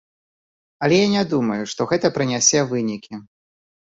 [0.85, 3.13] Але я не думаю, што гэта прынясе вынікі.